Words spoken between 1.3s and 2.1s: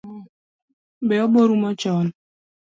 rumo chon?